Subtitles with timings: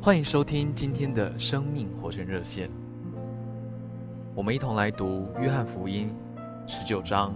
[0.00, 2.70] 欢迎收听今天的生命活泉热线。
[4.32, 6.14] 我们一同来读《约翰福音》
[6.70, 7.34] 十九章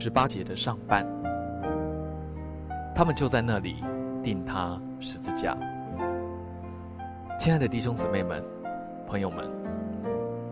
[0.00, 1.06] 十八节的上半。
[2.94, 3.76] 他们就在那里
[4.24, 5.54] 钉他十字架。
[7.38, 8.42] 亲爱的弟兄姊妹们、
[9.06, 9.46] 朋友们，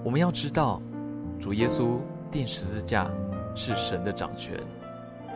[0.04, 0.80] 我们要知道，
[1.40, 1.98] 主耶稣
[2.30, 3.10] 钉十字架
[3.54, 4.60] 是神的掌权，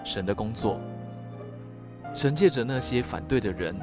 [0.04, 0.78] 神的工作。
[2.14, 3.74] 神借着那些反对的人，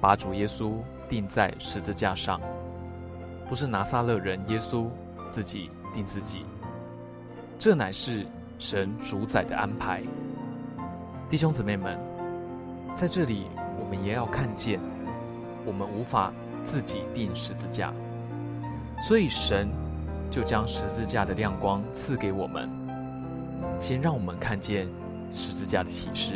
[0.00, 0.74] 把主耶稣。
[1.08, 2.38] 钉在十字架上，
[3.48, 4.88] 不是拿撒勒人耶稣
[5.30, 6.44] 自己钉自己，
[7.58, 8.26] 这乃是
[8.58, 10.02] 神主宰的安排。
[11.30, 11.98] 弟兄姊妹们，
[12.94, 13.46] 在这里
[13.80, 14.78] 我们也要看见，
[15.64, 16.30] 我们无法
[16.62, 17.90] 自己钉十字架，
[19.00, 19.70] 所以神
[20.30, 22.68] 就将十字架的亮光赐给我们，
[23.80, 24.86] 先让我们看见
[25.32, 26.34] 十字架的启示，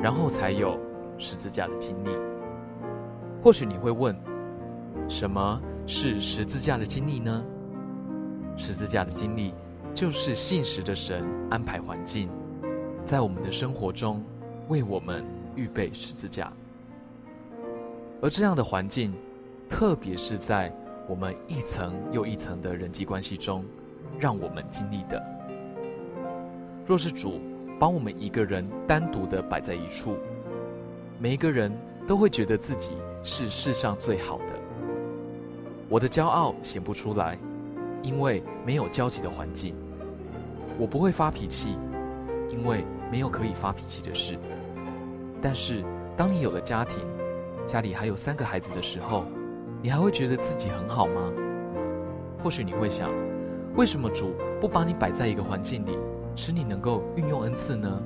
[0.00, 0.78] 然后才有
[1.18, 2.10] 十字架的经历。
[3.42, 4.16] 或许你会问，
[5.08, 7.44] 什么是十字架的经历呢？
[8.56, 9.52] 十字架的经历
[9.92, 12.30] 就是信实的神安排环境，
[13.04, 14.22] 在我们的生活中
[14.68, 15.24] 为我们
[15.56, 16.52] 预备十字架。
[18.20, 19.12] 而这样的环境，
[19.68, 20.72] 特别是在
[21.08, 23.64] 我们一层又一层的人际关系中，
[24.20, 25.20] 让我们经历的。
[26.86, 27.40] 若是主
[27.80, 30.16] 把我们一个人单独的摆在一处，
[31.18, 31.72] 每一个人
[32.06, 32.90] 都会觉得自己。
[33.24, 34.44] 是世上最好的。
[35.88, 37.38] 我的骄傲显不出来，
[38.02, 39.76] 因为没有交集的环境。
[40.76, 41.78] 我不会发脾气，
[42.50, 44.36] 因为没有可以发脾气的事。
[45.40, 45.84] 但是，
[46.16, 46.98] 当你有了家庭，
[47.64, 49.24] 家里还有三个孩子的时候，
[49.80, 51.32] 你还会觉得自己很好吗？
[52.42, 53.08] 或许你会想，
[53.76, 55.96] 为什么主不把你摆在一个环境里，
[56.34, 58.02] 使你能够运用恩赐呢？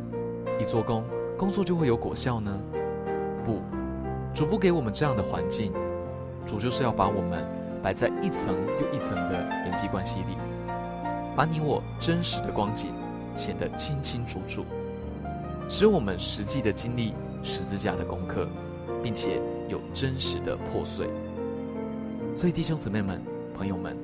[0.60, 1.02] 一做工，
[1.38, 2.60] 工作就会有果效呢？
[3.42, 3.62] 不。
[4.36, 5.72] 主不给我们这样的环境，
[6.44, 7.42] 主就是要把我们
[7.82, 10.36] 摆在一层又一层的人际关系里，
[11.34, 12.90] 把你我真实的光景
[13.34, 14.62] 显得清清楚楚，
[15.70, 18.46] 使我们实际的经历十字架的功课，
[19.02, 19.40] 并且
[19.70, 21.08] 有真实的破碎。
[22.34, 23.18] 所以弟兄姊妹们、
[23.54, 23.96] 朋友们，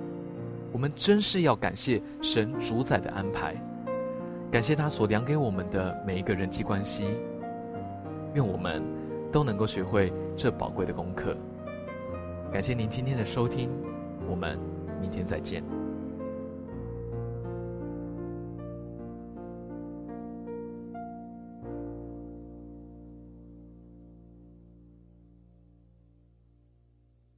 [0.72, 3.54] 我们真是要感谢神主宰的安排，
[4.50, 7.04] 感谢他所量给我们的每一个人际关系，
[8.32, 8.82] 愿我们
[9.32, 10.12] 都能够学会。
[10.37, 11.37] 这宝贵的功课，
[12.53, 13.70] 感谢您今天的收听，
[14.28, 14.59] 我们
[15.00, 15.81] 明天再见。